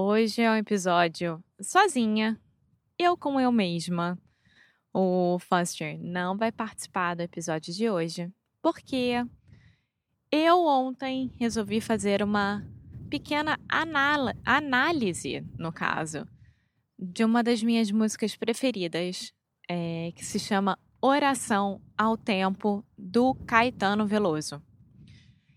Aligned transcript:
hoje 0.00 0.40
é 0.40 0.50
um 0.50 0.56
episódio 0.56 1.42
sozinha, 1.60 2.40
eu 2.98 3.16
com 3.16 3.40
eu 3.40 3.52
mesma. 3.52 4.18
O 4.92 5.38
Foster 5.38 5.98
não 6.00 6.36
vai 6.36 6.50
participar 6.50 7.14
do 7.14 7.22
episódio 7.22 7.72
de 7.72 7.88
hoje, 7.88 8.32
porque 8.62 9.24
eu 10.32 10.64
ontem 10.64 11.30
resolvi 11.38 11.80
fazer 11.80 12.22
uma 12.22 12.66
pequena 13.08 13.58
análise, 14.44 15.46
no 15.58 15.72
caso, 15.72 16.26
de 16.98 17.24
uma 17.24 17.42
das 17.42 17.62
minhas 17.62 17.90
músicas 17.90 18.34
preferidas, 18.36 19.32
é, 19.68 20.12
que 20.16 20.24
se 20.24 20.38
chama 20.38 20.78
Oração 21.00 21.80
ao 21.96 22.16
Tempo, 22.16 22.84
do 22.96 23.34
Caetano 23.46 24.06
Veloso. 24.06 24.62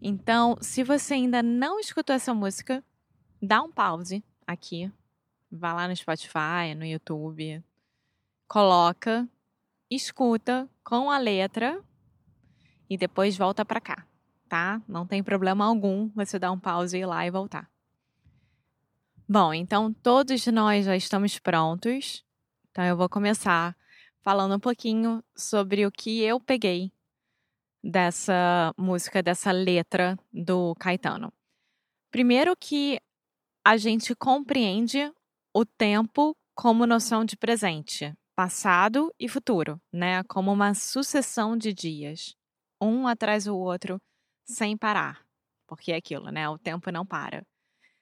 Então, 0.00 0.56
se 0.60 0.82
você 0.82 1.14
ainda 1.14 1.42
não 1.42 1.80
escutou 1.80 2.14
essa 2.14 2.34
música, 2.34 2.84
dá 3.44 3.62
um 3.62 3.70
pause 3.70 4.24
aqui, 4.46 4.90
vá 5.50 5.72
lá 5.72 5.88
no 5.88 5.96
Spotify, 5.96 6.74
no 6.76 6.84
YouTube, 6.84 7.62
coloca, 8.48 9.28
escuta 9.90 10.68
com 10.82 11.10
a 11.10 11.18
letra 11.18 11.82
e 12.88 12.96
depois 12.96 13.36
volta 13.36 13.64
para 13.64 13.80
cá, 13.80 14.06
tá? 14.48 14.82
Não 14.86 15.06
tem 15.06 15.22
problema 15.22 15.64
algum 15.64 16.08
você 16.14 16.38
dar 16.38 16.52
um 16.52 16.58
pause 16.58 16.96
e 16.96 17.00
ir 17.00 17.06
lá 17.06 17.26
e 17.26 17.30
voltar. 17.30 17.70
Bom, 19.28 19.54
então 19.54 19.92
todos 19.92 20.46
nós 20.48 20.84
já 20.84 20.94
estamos 20.94 21.38
prontos. 21.38 22.22
Então 22.70 22.84
eu 22.84 22.96
vou 22.96 23.08
começar 23.08 23.74
falando 24.20 24.56
um 24.56 24.60
pouquinho 24.60 25.24
sobre 25.34 25.86
o 25.86 25.90
que 25.90 26.20
eu 26.20 26.38
peguei 26.38 26.92
dessa 27.82 28.74
música, 28.76 29.22
dessa 29.22 29.50
letra 29.50 30.18
do 30.32 30.74
Caetano. 30.76 31.32
Primeiro 32.10 32.54
que 32.56 33.00
a 33.64 33.78
gente 33.78 34.14
compreende 34.14 35.10
o 35.54 35.64
tempo 35.64 36.36
como 36.54 36.86
noção 36.86 37.24
de 37.24 37.34
presente, 37.34 38.12
passado 38.36 39.12
e 39.18 39.26
futuro, 39.26 39.80
né? 39.90 40.22
Como 40.24 40.52
uma 40.52 40.74
sucessão 40.74 41.56
de 41.56 41.72
dias, 41.72 42.34
um 42.80 43.08
atrás 43.08 43.46
do 43.46 43.56
outro, 43.56 43.98
sem 44.46 44.76
parar. 44.76 45.24
Porque 45.66 45.92
é 45.92 45.96
aquilo, 45.96 46.30
né? 46.30 46.46
O 46.48 46.58
tempo 46.58 46.90
não 46.92 47.06
para. 47.06 47.42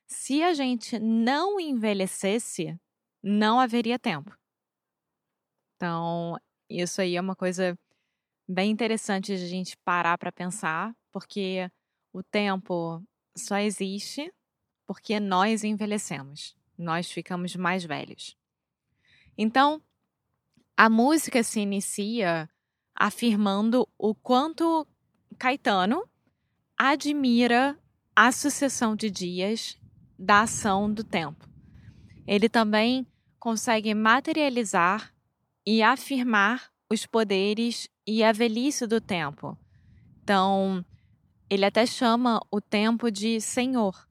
Se 0.09 0.43
a 0.43 0.53
gente 0.53 0.99
não 0.99 1.61
envelhecesse, 1.61 2.77
não 3.23 3.61
haveria 3.61 3.99
tempo. 3.99 4.37
Então, 5.77 6.37
isso 6.69 7.01
aí 7.01 7.17
é 7.17 7.21
uma 7.21 7.37
coisa 7.37 7.79
bem 8.49 8.71
interessante 8.71 9.37
de 9.37 9.45
a 9.45 9.49
gente 9.49 9.77
parar 9.85 10.19
para 10.19 10.33
pensar, 10.33 10.93
porque 11.13 11.71
o 12.13 12.23
tempo 12.23 13.03
só 13.37 13.57
existe 13.59 14.31
porque 14.87 15.19
nós 15.21 15.65
envelhecemos, 15.65 16.57
nós 16.77 17.11
ficamos 17.11 17.55
mais 17.57 17.85
velhos. 17.85 18.37
Então, 19.37 19.81
a 20.77 20.89
música 20.89 21.43
se 21.43 21.61
inicia 21.61 22.49
afirmando 22.95 23.89
o 23.97 24.15
quanto 24.15 24.87
Caetano 25.39 26.05
admira 26.77 27.79
a 28.15 28.31
sucessão 28.31 28.95
de 28.95 29.11
dias 29.11 29.79
da 30.19 30.43
ação 30.43 30.93
do 30.93 31.03
tempo. 31.03 31.49
Ele 32.27 32.49
também 32.49 33.07
consegue 33.39 33.95
materializar 33.95 35.13
e 35.67 35.83
afirmar 35.83 36.71
os 36.91 37.07
poderes 37.07 37.89
e 38.07 38.23
a 38.23 38.33
velhice 38.33 38.87
do 38.87 39.01
tempo. 39.01 39.57
Então, 40.23 40.85
ele 41.49 41.65
até 41.65 41.87
chama 41.87 42.41
o 42.51 42.61
tempo 42.61 43.11
de 43.11 43.41
Senhor. 43.41 44.09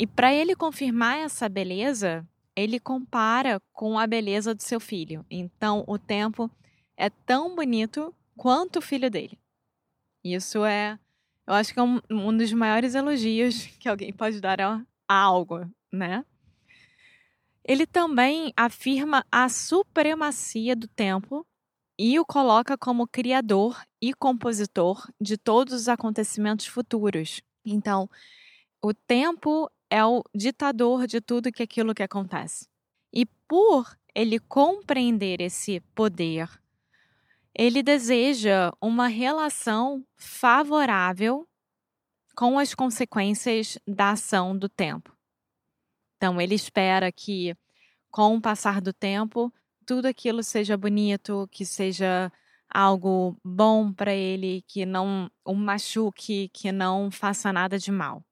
E 0.00 0.06
para 0.06 0.32
ele 0.32 0.54
confirmar 0.54 1.18
essa 1.18 1.48
beleza, 1.48 2.24
ele 2.54 2.78
compara 2.78 3.60
com 3.72 3.98
a 3.98 4.06
beleza 4.06 4.54
do 4.54 4.62
seu 4.62 4.78
filho. 4.78 5.26
Então, 5.28 5.82
o 5.88 5.98
tempo 5.98 6.48
é 6.96 7.10
tão 7.10 7.56
bonito 7.56 8.14
quanto 8.36 8.78
o 8.78 8.80
filho 8.80 9.10
dele. 9.10 9.36
Isso 10.22 10.64
é, 10.64 10.96
eu 11.44 11.52
acho 11.52 11.74
que 11.74 11.80
é 11.80 11.82
um, 11.82 12.00
um 12.08 12.36
dos 12.36 12.52
maiores 12.52 12.94
elogios 12.94 13.66
que 13.80 13.88
alguém 13.88 14.12
pode 14.12 14.40
dar 14.40 14.60
a, 14.60 14.80
a 15.08 15.14
algo, 15.16 15.68
né? 15.92 16.24
Ele 17.64 17.84
também 17.84 18.52
afirma 18.56 19.26
a 19.32 19.48
supremacia 19.48 20.76
do 20.76 20.86
tempo 20.86 21.44
e 21.98 22.20
o 22.20 22.24
coloca 22.24 22.78
como 22.78 23.08
criador 23.08 23.82
e 24.00 24.14
compositor 24.14 25.10
de 25.20 25.36
todos 25.36 25.74
os 25.74 25.88
acontecimentos 25.88 26.66
futuros. 26.66 27.42
Então, 27.64 28.08
o 28.88 28.94
tempo 28.94 29.70
é 29.90 30.02
o 30.02 30.24
ditador 30.34 31.06
de 31.06 31.20
tudo 31.20 31.52
que 31.52 31.62
aquilo 31.62 31.94
que 31.94 32.02
acontece. 32.02 32.66
E 33.12 33.26
por 33.46 33.94
ele 34.14 34.38
compreender 34.38 35.42
esse 35.42 35.80
poder, 35.94 36.48
ele 37.54 37.82
deseja 37.82 38.72
uma 38.80 39.06
relação 39.06 40.02
favorável 40.16 41.46
com 42.34 42.58
as 42.58 42.74
consequências 42.74 43.78
da 43.86 44.12
ação 44.12 44.56
do 44.56 44.70
tempo. 44.70 45.14
Então, 46.16 46.40
ele 46.40 46.54
espera 46.54 47.12
que, 47.12 47.54
com 48.10 48.36
o 48.36 48.40
passar 48.40 48.80
do 48.80 48.92
tempo, 48.92 49.52
tudo 49.84 50.06
aquilo 50.06 50.42
seja 50.42 50.78
bonito, 50.78 51.46
que 51.50 51.66
seja 51.66 52.32
algo 52.70 53.36
bom 53.44 53.92
para 53.92 54.14
ele, 54.14 54.64
que 54.66 54.86
não 54.86 55.30
o 55.44 55.54
machuque, 55.54 56.48
que 56.54 56.72
não 56.72 57.10
faça 57.10 57.52
nada 57.52 57.78
de 57.78 57.92
mal. 57.92 58.24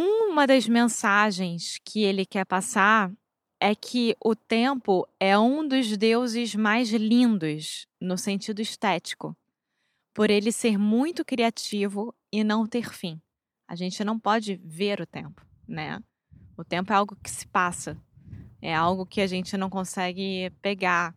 Uma 0.00 0.46
das 0.46 0.68
mensagens 0.68 1.80
que 1.84 2.04
ele 2.04 2.24
quer 2.24 2.46
passar 2.46 3.12
é 3.58 3.74
que 3.74 4.16
o 4.24 4.36
tempo 4.36 5.04
é 5.18 5.36
um 5.36 5.66
dos 5.66 5.96
deuses 5.96 6.54
mais 6.54 6.90
lindos 6.90 7.84
no 8.00 8.16
sentido 8.16 8.62
estético, 8.62 9.36
por 10.14 10.30
ele 10.30 10.52
ser 10.52 10.78
muito 10.78 11.24
criativo 11.24 12.14
e 12.30 12.44
não 12.44 12.64
ter 12.64 12.94
fim. 12.94 13.20
A 13.66 13.74
gente 13.74 14.04
não 14.04 14.20
pode 14.20 14.60
ver 14.62 15.00
o 15.00 15.06
tempo, 15.06 15.44
né? 15.66 16.00
O 16.56 16.62
tempo 16.62 16.92
é 16.92 16.94
algo 16.94 17.16
que 17.16 17.28
se 17.28 17.44
passa, 17.48 18.00
é 18.62 18.72
algo 18.72 19.04
que 19.04 19.20
a 19.20 19.26
gente 19.26 19.56
não 19.56 19.68
consegue 19.68 20.48
pegar. 20.62 21.12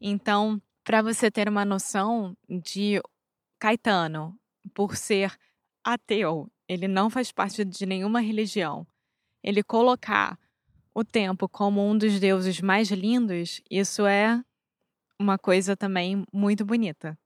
Então, 0.00 0.58
para 0.82 1.02
você 1.02 1.30
ter 1.30 1.50
uma 1.50 1.66
noção 1.66 2.34
de 2.48 2.98
Caetano, 3.58 4.34
por 4.72 4.96
ser 4.96 5.36
ateu, 5.84 6.50
ele 6.68 6.88
não 6.88 7.10
faz 7.10 7.30
parte 7.30 7.64
de 7.64 7.86
nenhuma 7.86 8.20
religião, 8.20 8.86
ele 9.42 9.62
colocar 9.62 10.38
o 10.94 11.04
tempo 11.04 11.48
como 11.48 11.86
um 11.86 11.96
dos 11.96 12.20
deuses 12.20 12.60
mais 12.60 12.90
lindos, 12.90 13.60
isso 13.70 14.06
é 14.06 14.42
uma 15.18 15.36
coisa 15.36 15.76
também 15.76 16.24
muito 16.32 16.64
bonita. 16.64 17.18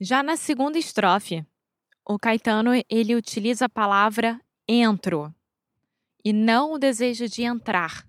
Já 0.00 0.22
na 0.22 0.36
segunda 0.36 0.78
estrofe, 0.78 1.44
o 2.06 2.18
Caetano 2.18 2.70
ele 2.88 3.14
utiliza 3.14 3.66
a 3.66 3.68
palavra 3.68 4.40
entro 4.66 5.34
e 6.24 6.32
não 6.32 6.72
o 6.72 6.78
desejo 6.78 7.28
de 7.28 7.42
entrar. 7.42 8.06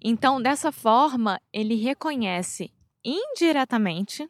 Então, 0.00 0.40
dessa 0.40 0.70
forma, 0.70 1.40
ele 1.52 1.74
reconhece 1.74 2.72
indiretamente 3.04 4.28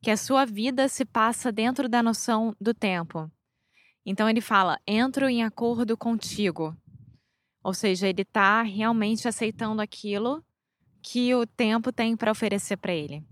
que 0.00 0.10
a 0.10 0.16
sua 0.16 0.44
vida 0.44 0.88
se 0.88 1.04
passa 1.04 1.50
dentro 1.50 1.88
da 1.88 2.02
noção 2.02 2.54
do 2.60 2.72
tempo. 2.72 3.30
Então, 4.10 4.26
ele 4.26 4.40
fala: 4.40 4.80
entro 4.86 5.28
em 5.28 5.44
acordo 5.44 5.94
contigo. 5.94 6.74
Ou 7.62 7.74
seja, 7.74 8.08
ele 8.08 8.22
está 8.22 8.62
realmente 8.62 9.28
aceitando 9.28 9.82
aquilo 9.82 10.42
que 11.02 11.34
o 11.34 11.46
tempo 11.46 11.92
tem 11.92 12.16
para 12.16 12.32
oferecer 12.32 12.78
para 12.78 12.94
ele. 12.94 13.22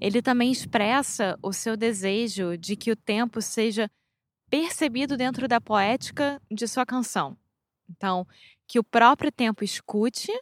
ele 0.00 0.22
também 0.22 0.50
expressa 0.50 1.38
o 1.42 1.52
seu 1.52 1.76
desejo 1.76 2.56
de 2.56 2.76
que 2.76 2.90
o 2.90 2.96
tempo 2.96 3.42
seja 3.42 3.90
percebido 4.48 5.18
dentro 5.18 5.46
da 5.46 5.60
poética 5.60 6.40
de 6.50 6.66
sua 6.66 6.86
canção. 6.86 7.36
Então, 7.90 8.26
que 8.66 8.78
o 8.78 8.84
próprio 8.84 9.30
tempo 9.30 9.62
escute 9.62 10.32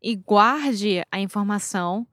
e 0.00 0.14
guarde 0.14 1.02
a 1.10 1.18
informação 1.18 2.06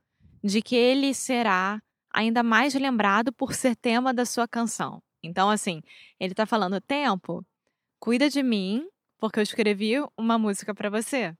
de 0.44 0.60
que 0.60 0.76
ele 0.76 1.14
será 1.14 1.80
ainda 2.12 2.42
mais 2.42 2.74
lembrado 2.74 3.32
por 3.32 3.54
ser 3.54 3.76
tema 3.76 4.12
da 4.12 4.26
sua 4.26 4.48
canção. 4.48 5.02
Então, 5.24 5.50
assim, 5.50 5.82
ele 6.20 6.34
está 6.34 6.46
falando: 6.46 6.80
tempo, 6.82 7.46
cuida 8.00 8.30
de 8.30 8.44
mim, 8.44 8.88
porque 9.18 9.40
eu 9.40 9.44
escrevi 9.44 9.94
uma 10.18 10.38
música 10.38 10.76
para 10.76 10.90
você. 10.90 11.36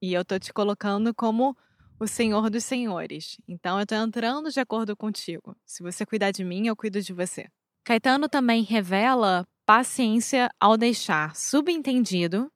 E 0.00 0.12
eu 0.12 0.24
tô 0.24 0.38
te 0.38 0.52
colocando 0.52 1.14
como 1.14 1.56
o 2.00 2.06
Senhor 2.06 2.48
dos 2.48 2.64
Senhores. 2.64 3.38
Então 3.46 3.78
eu 3.78 3.86
tô 3.86 3.94
entrando 3.94 4.50
de 4.50 4.60
acordo 4.60 4.96
contigo. 4.96 5.56
Se 5.66 5.82
você 5.82 6.06
cuidar 6.06 6.30
de 6.30 6.44
mim, 6.44 6.66
eu 6.66 6.76
cuido 6.76 7.02
de 7.02 7.12
você. 7.12 7.48
Caetano 7.84 8.28
também 8.28 8.62
revela 8.62 9.46
paciência 9.66 10.48
ao 10.60 10.76
deixar 10.76 11.34
subentendido 11.34 12.50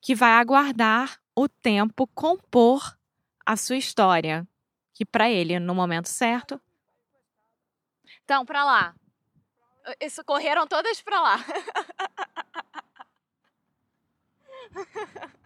que 0.00 0.14
vai 0.14 0.32
aguardar 0.32 1.18
o 1.34 1.48
tempo 1.48 2.06
compor 2.08 2.96
a 3.44 3.56
sua 3.56 3.76
história, 3.76 4.46
que 4.92 5.04
para 5.04 5.30
ele, 5.30 5.58
no 5.58 5.74
momento 5.74 6.08
certo. 6.08 6.60
Então, 8.22 8.44
para 8.44 8.64
lá. 8.64 8.94
Ah, 9.84 9.94
eh, 10.00 10.06
isso 10.06 10.24
correram 10.24 10.66
todas 10.66 11.00
para 11.02 11.20
lá. 11.20 11.44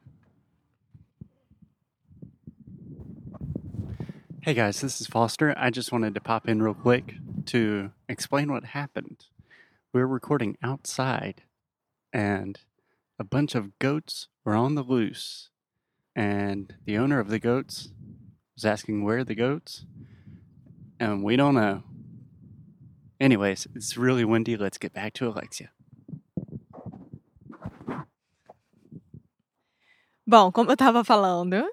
Hey 4.41 4.55
guys, 4.55 4.81
this 4.81 4.99
is 4.99 5.07
Foster. 5.07 5.53
I 5.59 5.69
just 5.69 5.93
wanted 5.93 6.15
to 6.15 6.23
pop 6.23 6.49
in 6.49 6.63
real 6.63 6.73
quick 6.73 7.17
to 7.47 7.91
explain 8.09 8.51
what 8.51 8.65
happened. 8.65 9.27
We 9.93 10.01
were 10.01 10.07
recording 10.07 10.57
outside, 10.63 11.43
and 12.15 12.59
a 13.19 13.25
bunch 13.25 13.55
of 13.55 13.79
goats 13.79 14.29
were 14.47 14.55
on 14.55 14.75
the 14.75 14.83
loose. 14.83 15.51
And 16.17 16.75
the 16.87 16.97
owner 16.97 17.21
of 17.21 17.29
the 17.29 17.39
goats 17.39 17.91
was 18.55 18.65
asking 18.65 19.05
where 19.05 19.23
the 19.23 19.35
goats, 19.35 19.85
and 20.99 21.23
we 21.23 21.37
don't 21.37 21.55
know. 21.55 21.83
Anyways, 23.21 23.67
it's 23.75 23.97
really 23.97 24.25
windy. 24.25 24.57
Let's 24.57 24.79
get 24.81 24.93
back 24.93 25.13
to 25.15 25.27
Alexia. 25.27 25.71
Bom, 30.27 30.53
como 30.53 30.71
eu 30.71 30.75
estava 30.75 31.03
falando, 31.03 31.67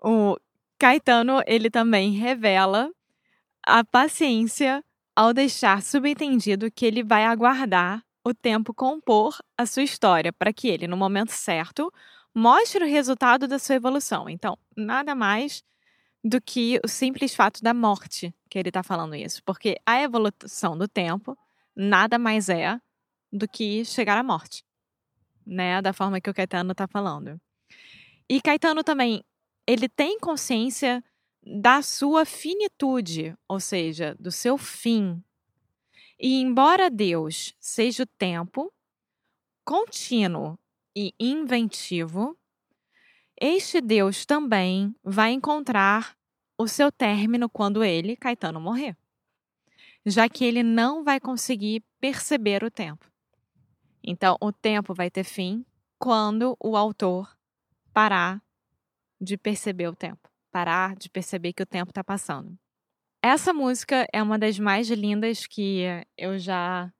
o 0.00 0.36
Caetano, 0.78 1.42
ele 1.46 1.68
também 1.68 2.12
revela 2.12 2.90
a 3.66 3.84
paciência 3.84 4.84
ao 5.16 5.34
deixar 5.34 5.82
subentendido 5.82 6.70
que 6.70 6.86
ele 6.86 7.02
vai 7.02 7.24
aguardar 7.24 8.02
o 8.24 8.32
tempo 8.32 8.72
compor 8.72 9.36
a 9.56 9.66
sua 9.66 9.82
história 9.82 10.32
para 10.32 10.52
que 10.52 10.68
ele, 10.68 10.86
no 10.86 10.96
momento 10.96 11.32
certo, 11.32 11.92
mostre 12.32 12.84
o 12.84 12.86
resultado 12.86 13.48
da 13.48 13.58
sua 13.58 13.74
evolução. 13.74 14.28
Então, 14.28 14.56
nada 14.76 15.14
mais 15.14 15.64
do 16.22 16.40
que 16.40 16.80
o 16.84 16.88
simples 16.88 17.34
fato 17.34 17.62
da 17.62 17.74
morte 17.74 18.32
que 18.48 18.58
ele 18.58 18.70
está 18.70 18.82
falando 18.82 19.14
isso, 19.14 19.42
porque 19.44 19.76
a 19.84 20.02
evolução 20.02 20.76
do 20.76 20.88
tempo 20.88 21.36
nada 21.76 22.18
mais 22.18 22.48
é 22.48 22.80
do 23.32 23.46
que 23.46 23.84
chegar 23.84 24.18
à 24.18 24.22
morte, 24.22 24.64
né? 25.46 25.80
Da 25.82 25.92
forma 25.92 26.20
que 26.20 26.30
o 26.30 26.34
Caetano 26.34 26.72
está 26.72 26.88
falando. 26.88 27.40
E 28.28 28.40
Caetano 28.40 28.82
também 28.82 29.22
ele 29.66 29.88
tem 29.88 30.18
consciência 30.18 31.04
da 31.42 31.82
sua 31.82 32.24
finitude, 32.24 33.36
ou 33.46 33.60
seja, 33.60 34.16
do 34.18 34.32
seu 34.32 34.58
fim. 34.58 35.22
E 36.18 36.40
embora 36.40 36.90
Deus 36.90 37.54
seja 37.60 38.02
o 38.02 38.06
tempo 38.06 38.72
contínuo 39.64 40.58
e 40.96 41.14
inventivo, 41.20 42.36
este 43.40 43.80
Deus 43.80 44.26
também 44.26 44.94
vai 45.04 45.32
encontrar 45.32 46.17
o 46.58 46.66
seu 46.66 46.90
término 46.90 47.48
quando 47.48 47.84
ele, 47.84 48.16
Caetano, 48.16 48.60
morrer, 48.60 48.96
já 50.04 50.28
que 50.28 50.44
ele 50.44 50.62
não 50.62 51.04
vai 51.04 51.20
conseguir 51.20 51.84
perceber 52.00 52.64
o 52.64 52.70
tempo. 52.70 53.08
Então, 54.02 54.36
o 54.40 54.52
tempo 54.52 54.92
vai 54.92 55.10
ter 55.10 55.24
fim 55.24 55.64
quando 55.98 56.56
o 56.60 56.76
autor 56.76 57.36
parar 57.92 58.42
de 59.20 59.36
perceber 59.36 59.88
o 59.88 59.94
tempo, 59.94 60.28
parar 60.50 60.96
de 60.96 61.08
perceber 61.08 61.52
que 61.52 61.62
o 61.62 61.66
tempo 61.66 61.90
está 61.90 62.02
passando. 62.02 62.58
Essa 63.22 63.52
música 63.52 64.06
é 64.12 64.22
uma 64.22 64.38
das 64.38 64.58
mais 64.58 64.88
lindas 64.90 65.46
que 65.46 65.82
eu 66.16 66.38
já 66.38 66.92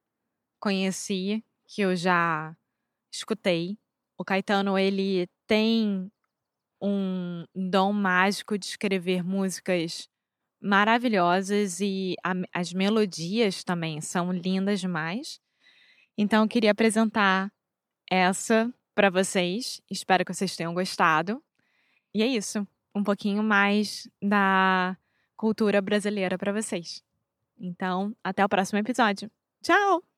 conheci, 0.60 1.44
que 1.66 1.82
eu 1.82 1.94
já 1.94 2.56
escutei. 3.12 3.78
O 4.16 4.24
Caetano, 4.24 4.76
ele 4.76 5.28
tem 5.46 6.10
um 6.80 7.44
dom 7.54 7.92
mágico 7.92 8.58
de 8.58 8.66
escrever 8.66 9.22
músicas 9.22 10.08
maravilhosas 10.60 11.80
e 11.80 12.16
a, 12.24 12.32
as 12.52 12.72
melodias 12.72 13.62
também 13.62 14.00
são 14.00 14.32
lindas 14.32 14.80
demais. 14.80 15.40
Então, 16.16 16.42
eu 16.42 16.48
queria 16.48 16.72
apresentar 16.72 17.52
essa 18.10 18.72
para 18.94 19.10
vocês. 19.10 19.80
Espero 19.90 20.24
que 20.24 20.34
vocês 20.34 20.56
tenham 20.56 20.74
gostado. 20.74 21.42
E 22.14 22.22
é 22.22 22.26
isso, 22.26 22.66
um 22.94 23.04
pouquinho 23.04 23.42
mais 23.42 24.08
da 24.20 24.96
cultura 25.36 25.80
brasileira 25.80 26.36
para 26.36 26.52
vocês. 26.52 27.02
Então, 27.56 28.16
até 28.24 28.44
o 28.44 28.48
próximo 28.48 28.78
episódio. 28.78 29.30
Tchau! 29.62 30.17